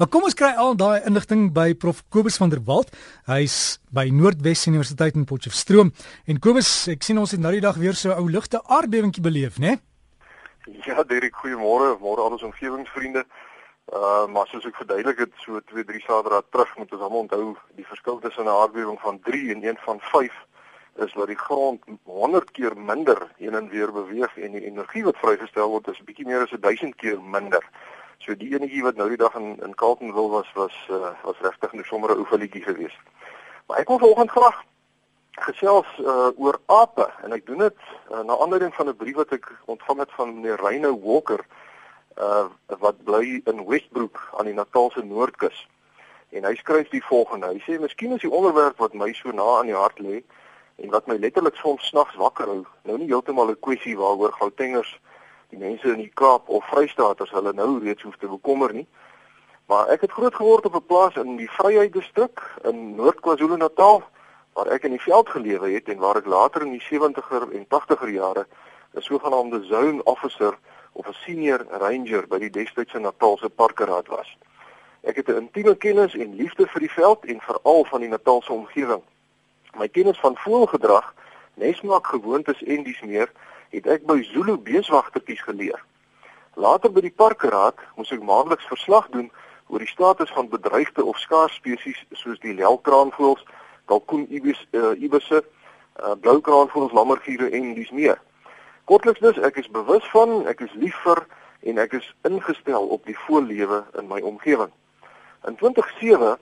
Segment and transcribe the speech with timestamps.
[0.00, 2.88] Maar kom ons kry al daai inligting by Prof Kobus van der Walt.
[3.28, 3.56] Hy's
[3.92, 5.90] by Noordwes Universiteit in Potchefstroom.
[6.24, 9.20] En Kobus, ek sien ons het nou die dag weer so 'n ou ligte aardbewingkie
[9.20, 9.76] beleef, né?
[10.88, 12.00] Ja, Derek, goeiemôre.
[12.00, 13.26] Môre al ons omgewingsvriende.
[13.92, 17.56] Uh maar soos ek verduidelik het so 2, 3 Saterdae terug, moet ons almal onthou
[17.76, 20.32] die verskil tussen 'n aardbewing van 3 en een van 5
[20.96, 25.16] is dat die grond 100 keer minder heen en weer beweeg en die energie wat
[25.16, 27.64] vrygestel word is bietjie meer as 1000 keer minder.
[28.20, 31.72] So die enetjie wat nou die dag in in Carltonville was was uh, was regtig
[31.72, 33.00] net sommer 'n oefenliedjie geweest.
[33.66, 34.64] Maar ek wil vanoggend graag
[35.40, 37.78] gesels uh, oor ape en ek doen dit
[38.10, 41.40] uh, na aanleiding van 'n brief wat ek ontvang het van meneer Reyne Walker
[42.18, 45.68] uh, wat bly in Westbrook aan die Natalse Noordkus.
[46.30, 47.46] En hy skryf die volgende.
[47.46, 50.22] Hy sê miskien is die onderwerp wat my so na aan die hart lê
[50.76, 54.98] en wat my letterlik soms snags wakker hou, nou nie heeltemal 'n kwessie waaroor Gautengers
[55.50, 58.86] die mense in die Kaap of Vrystaat as hulle nou reeds hoef te bekommer nie.
[59.70, 64.02] Maar ek het groot geword op 'n plaas in die Vryheid distrik in Noord-KwaZulu-Natal
[64.52, 67.66] waar ek in die veld gelewe het en waar ek later in die 70er en
[67.68, 68.46] 80er jare
[68.94, 70.58] 'n sogenaamde zone officer
[70.92, 74.36] of 'n senior ranger by die destydse Natalse parkeraad was.
[75.00, 78.52] Ek het 'n intieme kennis en liefde vir die veld en veral van die Natalse
[78.52, 79.02] omgewing.
[79.78, 81.14] My kennis van voëlgedrag,
[81.54, 83.32] nesmaak gewoontes en dies meer
[83.74, 85.78] het ek by Zulu beeswagtertjies geleer.
[86.54, 89.30] Later by die parkeraad moes ek maandeliks verslag doen
[89.70, 93.44] oor die status van bedreigde of skaars spesies soos die lelkraanvoëls,
[93.86, 98.18] kalkoen ibis uh, ibisse, uh, bloukraanvoëls, lammergiere en dis meer.
[98.90, 101.22] Kortliks dus, ek is bewus van, ek is lief vir
[101.70, 104.72] en ek is ingestel op die voëllewe in my omgewing.
[105.46, 106.34] In 2007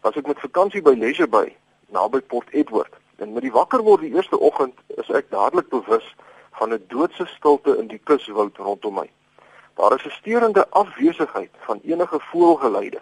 [0.00, 1.52] was ek met vakansie by Leisure Bay
[1.92, 6.06] naby Port Edward en met die wakker word die eerste oggend is ek dadelik bewus
[6.50, 9.10] van 'n doodse stilte in die kuswoud rondom my.
[9.74, 13.00] Daar is 'n steurende afwesigheid van enige voelgeluide.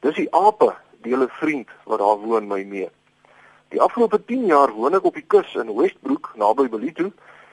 [0.00, 2.88] Dis die ape, die hele vriend wat daar woon my mee.
[3.68, 7.12] Die afgelope 10 jaar woon ek op die kus in Westbrook naby Ballito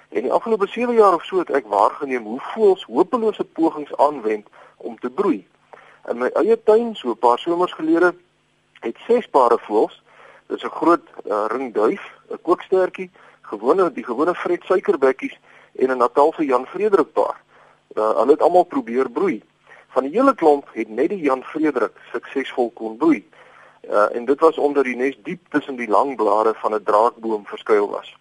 [0.10, 4.48] en die afgelope 7 jaar of so het ek waargeneem hoe voels hopelose pogings aanwend
[4.78, 5.48] om te broei.
[6.10, 8.16] In my eie tuin so 'n paar somers gelede
[8.80, 10.02] het ses pare voëls,
[10.48, 12.02] dis 'n groot uh, ringduif,
[12.32, 13.12] 'n kookstertjie
[13.52, 15.38] gewone die gewone Fred suikerbekkies
[15.76, 17.38] en 'n Natalse Jan Frederik paar.
[17.96, 19.42] Uh, hulle het almal probeer broei.
[19.88, 23.24] Van die hele klomp het net die Jan Frederik suksesvol kon broei.
[23.90, 27.46] Uh, en dit was omdat die nes diep tussen die lang blare van 'n draakboom
[27.46, 28.16] verskuil was.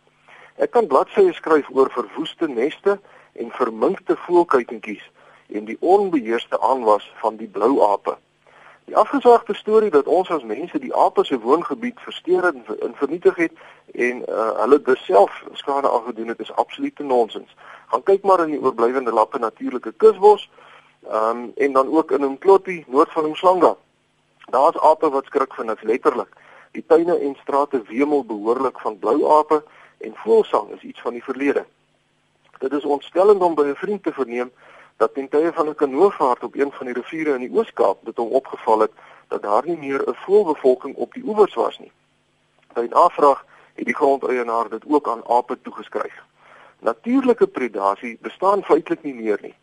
[0.57, 3.01] Ek kan bladsye skryf oor verwoeste neste
[3.33, 5.11] en verminkte voelkuikentjies
[5.49, 8.17] en die onbeheerste aanwas van die blou ape.
[8.87, 13.37] Die afgesaagde storie dat ons as mense die ape se woongebied versteur en, en vernietig
[13.37, 13.53] het
[13.93, 17.57] en uh, hulle dit self skade aangedoen het is absolute nonsens.
[17.91, 20.47] Gaan kyk maar in die oorblywende lappe natuurlike kusbos.
[21.11, 23.75] Ehm um, en dan ook in Umkloti, noord van Umhlanga.
[24.51, 26.39] Daar's ape wat skrik van niks letterlik.
[26.71, 29.65] Die tuine en strate wemel behoorlik van blou ape
[29.99, 31.67] en voelsang is iets van die verlede.
[32.59, 34.53] Dit is ontstellend om by 'n vriend te verneem
[34.97, 38.17] dat ten tye van 'n kanoevaart op een van die riviere in die Oos-Kaap dit
[38.17, 38.93] hom opgeval het
[39.29, 41.93] dat daar nie meer 'n voëlbevolking op die oewers was nie.
[42.73, 46.23] By 'n afvraag het die grondeienaar dit ook aan ape toegeskryf.
[46.79, 49.55] Natuurlike predasie bestaan feitelik nie meer nie.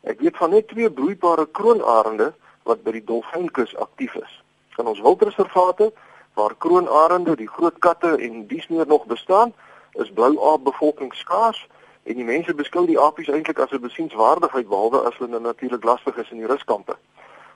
[0.00, 2.32] Ek weet van net twee broeibare kroonarende
[2.62, 4.42] wat by die Dolfynkus aktief is.
[4.76, 5.92] In ons wildreservate
[6.34, 9.52] waar kroonarende, die groot katte en dies meer nog bestaan,
[9.92, 11.66] is blou aap bevolking skaars
[12.08, 15.84] en die mense beskou die apies eintlik as 'n besienswaardigheid behalwe as hulle nou natuurlik
[15.84, 16.96] lastig is in die ruskampe.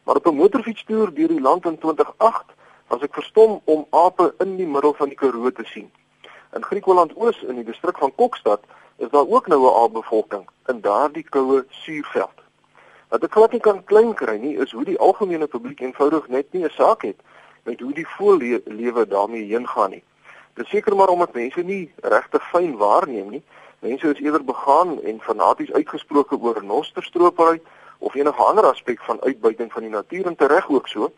[0.05, 2.53] Maar op 'n motorfietstoer deur die land in 2008
[2.89, 5.91] was ek verstom om ape in die middel van die Karoo te sien.
[6.53, 8.61] In Griekeland Oos in die distrik van Kokstad
[8.97, 12.39] is daar ook nou 'n aapbevolking in daardie koue suurveld.
[13.09, 16.53] Wat ek glad nie kan klein kry nie is hoe die algemene publiek eenvoudig net
[16.53, 17.21] nie 'n saak het
[17.63, 20.05] met hoe die voëllewe daarmee heen gaan nie.
[20.55, 23.43] Dit seker maar omdat mense nie regtig fyn waarneem nie
[23.83, 27.61] Mense is eerder begaan en fanaties uitgesproke oor nosterstropery
[27.99, 31.09] of enige ander aspek van uitbuiting van die natuur en tereg ook so.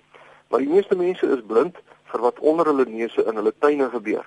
[0.49, 1.77] Maar die meeste mense is blind
[2.13, 4.25] vir wat onder hulle neuse in hulle tuine gebeur.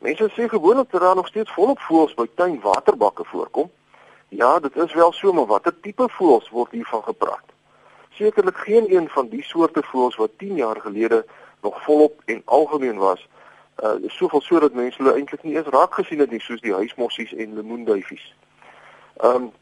[0.00, 3.68] Mense sê gewoonlik dat daar nog steeds volop voëls by tuinwaterbakke voorkom.
[4.28, 7.52] Ja, dit is wel so, maar watter tipe voëls word hiervan gepraat?
[8.16, 11.26] Sekerlik geen een van die soorte voëls wat 10 jaar gelede
[11.60, 13.28] nog volop en algemeen was
[13.82, 17.32] uh soveel sodat mense hulle eintlik nie eens raak gesien het nie soos die huismossies
[17.32, 18.34] en lemoenduifies.
[19.22, 19.52] Um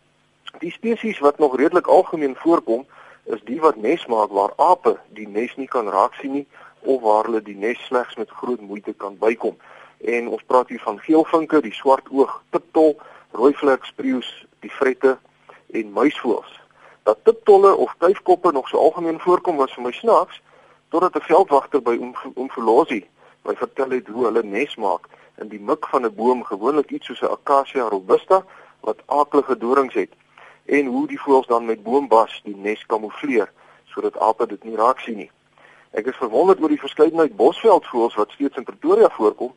[0.60, 2.86] die spesies wat nog redelik algemeen voorkom
[3.24, 6.46] is die wat nes maak waar ape die nes nie kan raak sien nie
[6.80, 9.56] of waar hulle die nes slegs met groot moeite kan bykom.
[10.04, 12.96] En ons praat hier van geelvinke, die swart oog, pittol,
[13.30, 14.28] rooi vlek spreeus,
[14.60, 15.16] die vrette
[15.72, 16.58] en muisvoëls.
[17.06, 20.42] Dat tiptolle of duifkoppe nog so algemeen voorkom was vir my snaaks
[20.90, 21.96] totdat 'n veldwagter by
[22.34, 23.06] Umfolosi
[23.44, 25.08] my vertel het hoe hulle nes maak
[25.40, 28.44] in die mik van 'n boom, gewoonlik iets soos 'n acacia robusta
[28.80, 30.12] wat aaklige dorings het
[30.66, 33.52] en hoe die voëls dan met boombas die nes kamoufleer
[33.84, 35.30] sodat ape dit nie raak sien nie.
[35.92, 39.52] Ek is verwonderd oor die verskeidenheid bosveldvoëls wat steeds in Pretoria voorkom,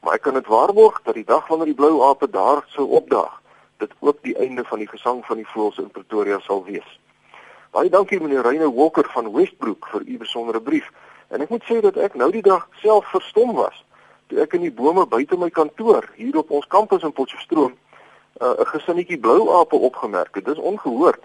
[0.00, 3.40] maar ek kan dit waarborg dat die dag wanneer die blou ape daar sou opdaag,
[3.78, 6.98] dit ook die einde van die gesang van die voëls in Pretoria sal wees.
[7.72, 10.92] Baie dankie meneer Reyne Walker van Westbrook vir u besondere brief.
[11.28, 13.84] En ek moet sê dat ek nou die dag self verstom was
[14.28, 17.74] toe ek in die bome buite my kantoor hier op ons kampus in Potchefstroom
[18.40, 20.44] uh, 'n gesinnetjie blou ape opgemerk het.
[20.44, 21.20] Dis ongehoord.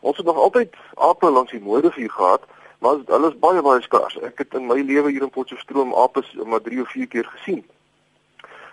[0.00, 2.42] Ons het nog altyd ape langs die Moedervuur gehad,
[2.78, 4.18] maar hulle is baie baie skaars.
[4.20, 7.64] Ek het in my lewe hier in Potchefstroom ape maar 3 of 4 keer gesien.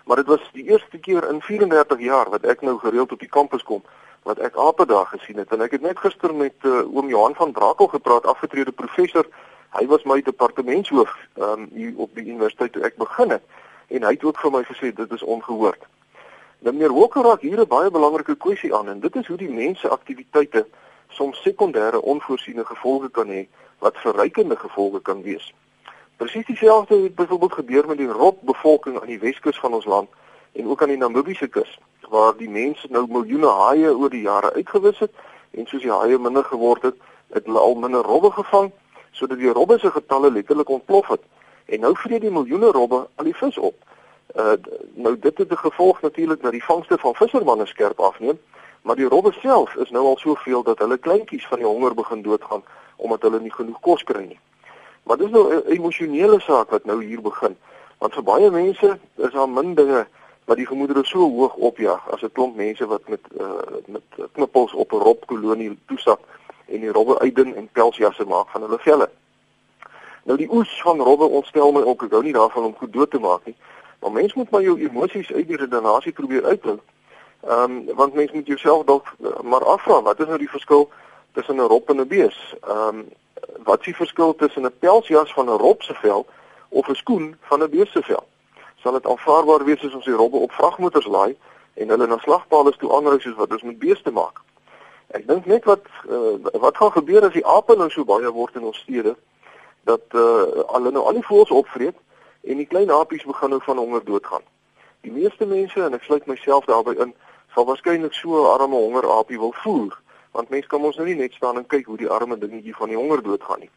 [0.04, 3.28] Maar dit was die eerste keer in 34 jaar wat ek nou gereeld op die
[3.28, 3.82] kampus kom
[4.22, 5.50] wat ek ape daar gesien het.
[5.52, 9.26] En ek het net gister met uh, oom Johan van Brakel gepraat, afgetrede professor.
[9.72, 13.44] Hy was my departementshoof um, hier op die universiteit toe ek begin het
[13.88, 15.80] en hy het ook vir my gesê dit is ongehoord.
[16.62, 19.50] Nou meneer Walker raak hier 'n baie belangrike kwessie aan en dit is hoe die
[19.50, 20.66] mense aktiwiteite
[21.08, 23.46] soms sekondêre onvoorsiene gevolge kan hê
[23.78, 25.52] wat verrykende gevolge kan wees.
[26.16, 30.08] Presies dieselfde het byvoorbeeld gebeur met die robbevolking aan die Weskus van ons land
[30.52, 31.78] en ook aan die Namibiese kus
[32.08, 35.12] waar die mense nou miljoene haie oor die jare uitgewis het
[35.50, 36.96] en soos die haie minder geword het,
[37.32, 38.72] het hulle al minder robbe gevang
[39.12, 41.22] sodat die robbe se getalle letterlik ontplof het.
[41.64, 43.74] En nou vreet die miljoene robbe al die vis op.
[44.36, 44.52] Uh
[44.94, 48.38] nou dit het 'n gevolg natuurlik dat die vangste van vissermanne skerp afneem,
[48.82, 52.22] maar die robbe self is nou al soveel dat hulle kleintjies van die honger begin
[52.22, 52.62] doodgaan
[52.96, 54.40] omdat hulle nie genoeg kos kry nie.
[55.02, 57.56] Maar dis nou 'n emosionele saak wat nou hier begin,
[57.98, 60.06] want vir baie mense is daar min dinge
[60.44, 63.46] wat die gemoedere so hoog opjaag as 'n klomp mense wat met uh
[63.86, 66.20] met knippels op 'n robkolonie toesak
[66.72, 69.10] en die robbe uitding en pelsjasse maak van hulle velle.
[70.24, 73.10] Nou die oes van robbe ontstel my ook, ek hou nie daarvan om goed dood
[73.10, 73.56] te maak nie.
[74.02, 76.82] Maar mens moet maar jou emosies uit die redenasie probeer uitdruk.
[77.42, 80.90] Ehm um, want mens moet jouself dalk uh, maar afvra, wat is nou die verskil
[81.32, 82.54] tussen 'n rob en 'n bees?
[82.60, 83.08] Ehm um,
[83.64, 86.26] wat is die verskil tussen 'n pelsjas van 'n rob se vel
[86.68, 88.26] of 'n skoen van 'n bees se vel?
[88.76, 91.36] Sal dit aanvaarbaar wees as ons die robbe op vragmotors laai
[91.74, 94.41] en hulle na slagpale toe aanry soos wat ons met beeste maak?
[95.12, 98.56] Ek dink net wat uh, wat gaan gebeur as die ape nou so baie word
[98.56, 99.16] in ons stede?
[99.84, 101.96] dat uh, hulle nou al die voëls opvreet
[102.42, 104.44] en die klein apies begin nou van honger doodgaan.
[105.02, 107.14] Die meeste mense en ek sluit myself daarbey in,
[107.54, 109.98] sal waarskynlik so 'n arme honger apie wil voer,
[110.32, 112.88] want mense kan ons nou nie net staan en kyk hoe die arme dingetjie van
[112.88, 113.70] die honger doodgaan nie.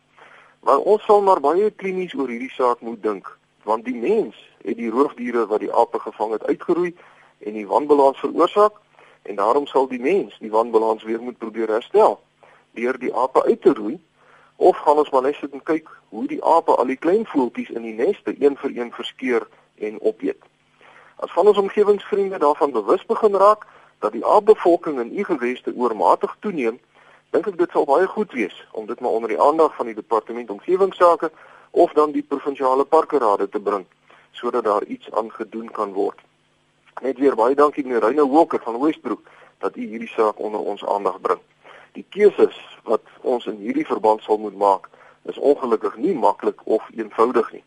[0.62, 4.78] Maar ons sal maar baie klinies oor hierdie saak moet dink, want die mens het
[4.78, 6.96] die roofdiere wat die ape gevang het uitgeroei
[7.40, 8.74] en die wanbalans veroorsaak
[9.26, 12.20] en daarom sal die mens die wanbalans weer moet probeer herstel
[12.76, 14.00] deur die ape uit te roei
[14.56, 17.72] of gaan ons maar net sit en kyk hoe die ape al die klein voeltjies
[17.76, 20.40] in die neste een vir een verskeur en opeet.
[21.16, 23.66] As van ons omgewingsvriende daarvan bewus begin raak
[24.00, 26.80] dat die aapbevolking in u geweste oormatig toeneem,
[27.32, 29.96] dink ek dit sal baie goed wees om dit maar onder die aandag van die
[29.96, 31.32] departement omgewingsake
[31.72, 33.86] of dan die provinsiale parkerade te bring
[34.36, 36.20] sodat daar iets aan gedoen kan word.
[37.02, 39.22] Net weer baie dankie meneer Reyne Walker van Westbrook
[39.60, 41.42] dat u hierdie saak onder ons aandag bring
[41.96, 44.90] die keuses wat ons in hierdie verband sal moet maak
[45.32, 47.64] is ongelukkig nie maklik of eenvoudig nie.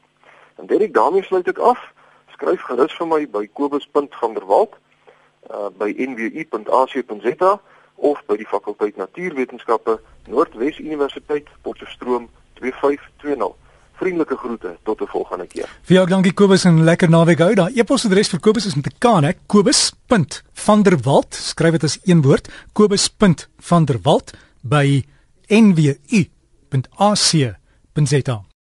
[0.61, 1.81] En dit ek daarmee sluit ek af.
[2.37, 4.77] Skryf gerus vir my by kobus.vanderwalt
[5.51, 7.53] uh by nwu.ac.za
[8.11, 9.97] of by die fakulteit natuurwetenskappe
[10.31, 12.29] Noordwes Universiteit Potchefstroom
[12.61, 13.58] 2520.
[13.99, 15.69] Vriendelike groete tot 'n volgende keer.
[15.83, 17.55] Vir jou dankie Kobus en lekker naweek hou.
[17.55, 19.33] Daai e-posadres vir Kobus is met 'n K, né?
[19.47, 21.35] Kobus.vanderwalt.
[21.35, 22.49] Skryf dit as een woord.
[22.73, 25.05] Kobus.vanderwalt by
[25.49, 26.29] nwu.ac.za.